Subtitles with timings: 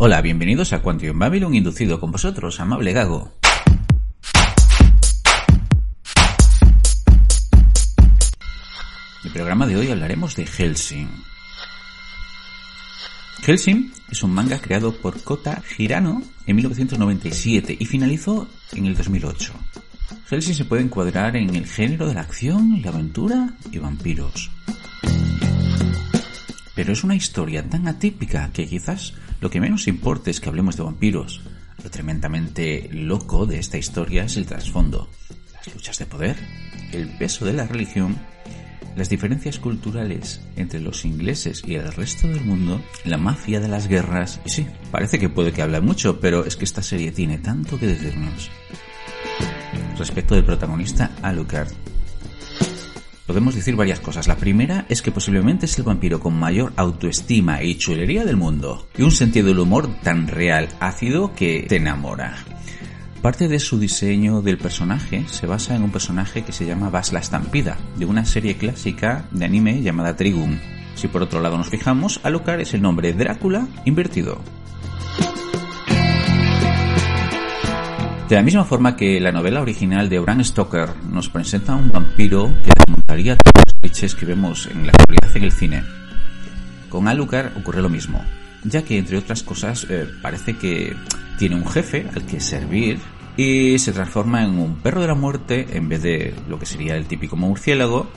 [0.00, 3.32] Hola, bienvenidos a Quantum Babylon inducido con vosotros, amable Gago.
[9.22, 11.08] En el programa de hoy hablaremos de Helsing.
[13.42, 19.52] Helsing es un manga creado por Kota Hirano en 1997 y finalizó en el 2008.
[20.30, 24.48] Helsing se puede encuadrar en el género de la acción, la aventura y vampiros.
[26.76, 30.76] Pero es una historia tan atípica que quizás lo que menos importa es que hablemos
[30.76, 31.42] de vampiros.
[31.82, 35.08] Lo tremendamente loco de esta historia es el trasfondo,
[35.54, 36.36] las luchas de poder,
[36.92, 38.16] el peso de la religión,
[38.96, 43.86] las diferencias culturales entre los ingleses y el resto del mundo, la mafia de las
[43.86, 44.40] guerras.
[44.44, 47.78] Y sí, parece que puede que hable mucho, pero es que esta serie tiene tanto
[47.78, 48.50] que decirnos.
[49.96, 51.70] Respecto del protagonista Alucard,
[53.28, 54.26] podemos decir varias cosas.
[54.26, 58.88] La primera es que posiblemente es el vampiro con mayor autoestima y chulería del mundo,
[58.96, 62.38] y un sentido del humor tan real, ácido, que te enamora.
[63.20, 67.12] Parte de su diseño del personaje se basa en un personaje que se llama Bas
[67.12, 70.58] la Estampida, de una serie clásica de anime llamada Trigun.
[70.94, 74.40] Si por otro lado nos fijamos, Alucard es el nombre Drácula invertido.
[78.28, 81.90] De la misma forma que la novela original de Bram Stoker nos presenta a un
[81.90, 85.84] vampiro que desmontaría todos los clichés que vemos en la actualidad en el cine.
[86.90, 88.22] Con Alucard ocurre lo mismo,
[88.64, 90.94] ya que entre otras cosas eh, parece que
[91.38, 92.98] tiene un jefe al que servir
[93.38, 96.96] y se transforma en un perro de la muerte en vez de lo que sería
[96.96, 98.10] el típico murciélago.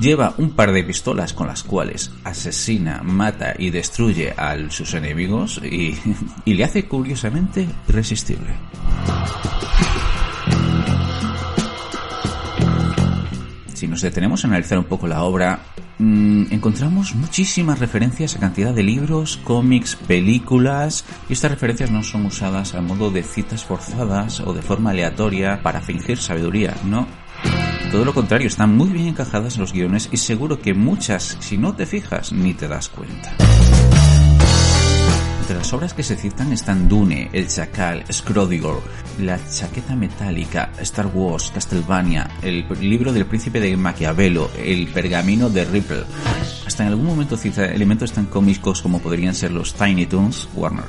[0.00, 5.60] Lleva un par de pistolas con las cuales asesina, mata y destruye a sus enemigos
[5.62, 5.94] y,
[6.46, 8.48] le hace curiosamente irresistible.
[13.74, 15.60] Si nos detenemos a analizar un poco la obra,
[15.98, 22.24] mmm, encontramos muchísimas referencias a cantidad de libros, cómics, películas, y estas referencias no son
[22.24, 27.06] usadas a modo de citas forzadas o de forma aleatoria para fingir sabiduría, no.
[27.90, 31.58] Todo lo contrario, están muy bien encajadas en los guiones y seguro que muchas, si
[31.58, 33.34] no te fijas, ni te das cuenta.
[35.40, 38.80] Entre las obras que se citan están Dune, El Chacal, Scrodigor,
[39.18, 45.64] La Chaqueta Metálica, Star Wars, Castlevania, El libro del príncipe de Maquiavelo, El pergamino de
[45.64, 46.04] Ripple.
[46.64, 50.84] Hasta en algún momento cita elementos tan cómicos como podrían ser los Tiny Toons Warner.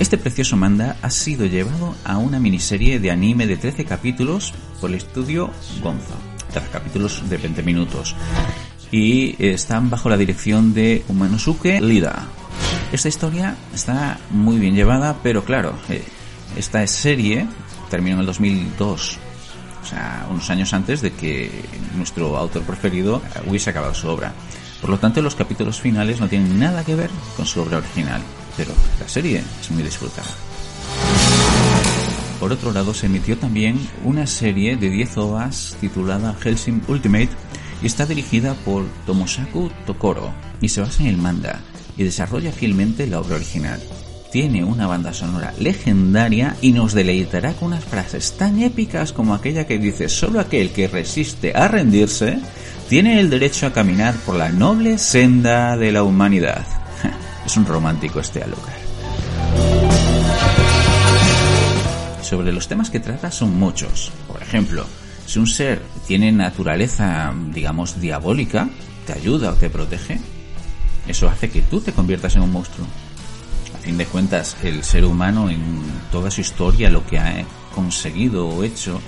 [0.00, 4.88] Este precioso manga ha sido llevado a una miniserie de anime de 13 capítulos por
[4.88, 5.50] el estudio
[5.82, 6.14] Gonzo.
[6.52, 8.16] 13 capítulos de 20 minutos
[8.90, 12.26] y están bajo la dirección de Umanosuke Lida.
[12.92, 16.02] Esta historia está muy bien llevada, pero claro, eh,
[16.56, 17.46] esta serie
[17.90, 19.18] terminó en el 2002,
[19.82, 21.52] o sea, unos años antes de que
[21.94, 24.32] nuestro autor preferido hubiese acabado su obra.
[24.80, 28.22] Por lo tanto, los capítulos finales no tienen nada que ver con su obra original,
[28.56, 30.28] pero la serie es muy disfrutada.
[32.40, 37.28] Por otro lado, se emitió también una serie de 10 ovas titulada Helsing Ultimate
[37.82, 41.60] y está dirigida por Tomosaku Tokoro y se basa en el manga
[41.98, 43.80] y desarrolla fielmente la obra original.
[44.32, 49.66] Tiene una banda sonora legendaria y nos deleitará con unas frases tan épicas como aquella
[49.66, 52.38] que dice solo aquel que resiste a rendirse
[52.88, 56.64] tiene el derecho a caminar por la noble senda de la humanidad.
[57.50, 58.78] Es un romántico este Alucard.
[62.22, 64.12] Sobre los temas que trata son muchos.
[64.28, 64.86] Por ejemplo,
[65.26, 68.68] si un ser tiene naturaleza, digamos, diabólica,
[69.04, 70.20] te ayuda o te protege,
[71.08, 72.86] eso hace que tú te conviertas en un monstruo.
[73.74, 75.82] A fin de cuentas, el ser humano en
[76.12, 77.44] toda su historia lo que ha
[77.74, 79.00] conseguido o hecho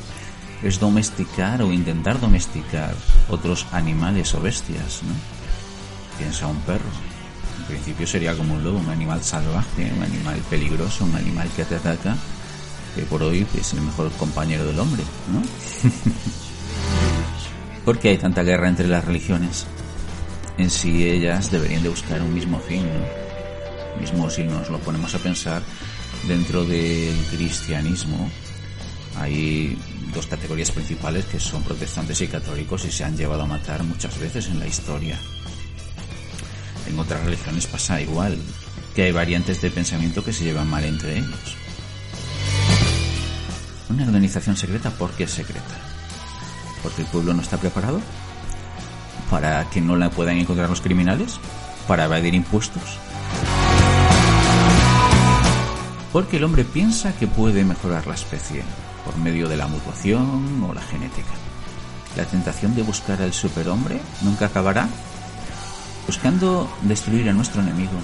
[0.65, 2.93] es domesticar o intentar domesticar
[3.29, 5.03] otros animales o bestias.
[6.19, 7.12] Piensa un perro.
[7.63, 11.65] En principio sería como un lobo, un animal salvaje, un animal peligroso, un animal que
[11.65, 12.17] te ataca
[12.97, 15.03] que por hoy es el mejor compañero del hombre,
[15.33, 15.43] ¿no?
[17.85, 19.65] ¿Por qué hay tanta guerra entre las religiones?
[20.59, 22.85] En sí ellas deberían de buscar un mismo fin.
[24.01, 25.63] Mismo si nos lo ponemos a pensar,
[26.27, 28.29] dentro del cristianismo
[29.17, 29.79] hay
[30.13, 34.19] dos categorías principales que son protestantes y católicos y se han llevado a matar muchas
[34.19, 35.17] veces en la historia.
[36.87, 38.39] En otras religiones pasa igual,
[38.95, 41.57] que hay variantes de pensamiento que se llevan mal entre ellos.
[43.89, 45.77] Una organización secreta, ¿por qué es secreta?
[46.83, 48.01] Porque el pueblo no está preparado
[49.31, 51.39] para que no la puedan encontrar los criminales,
[51.89, 52.83] para evadir impuestos.
[56.13, 58.63] Porque el hombre piensa que puede mejorar la especie
[59.07, 61.33] por medio de la mutuación o la genética.
[62.17, 64.89] La tentación de buscar al superhombre nunca acabará.
[66.13, 67.99] Buscando destruir a nuestro enemigo,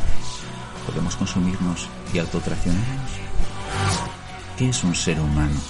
[0.87, 3.11] podemos consumirnos y autotraicionarnos.
[4.57, 5.61] ¿Qué es un ser humano?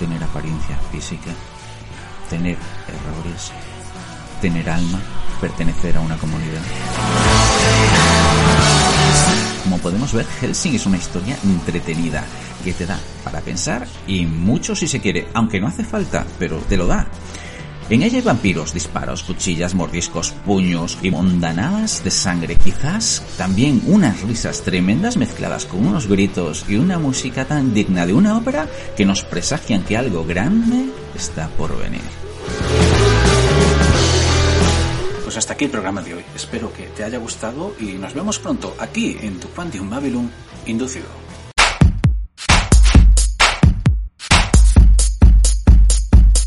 [0.00, 1.30] Tener apariencia física,
[2.28, 2.58] tener
[2.88, 3.52] errores,
[4.40, 5.00] tener alma,
[5.40, 6.62] pertenecer a una comunidad.
[9.62, 12.24] Como podemos ver, Helsing es una historia entretenida
[12.64, 16.58] que te da para pensar y mucho si se quiere, aunque no hace falta, pero
[16.58, 17.06] te lo da.
[17.90, 22.56] En ella hay vampiros, disparos, cuchillas, mordiscos, puños y mondanadas de sangre.
[22.56, 28.14] Quizás también unas risas tremendas mezcladas con unos gritos y una música tan digna de
[28.14, 28.66] una ópera
[28.96, 32.00] que nos presagian que algo grande está por venir.
[35.22, 36.24] Pues hasta aquí el programa de hoy.
[36.34, 40.30] Espero que te haya gustado y nos vemos pronto aquí en tu Quantum Babylon
[40.66, 41.23] inducido.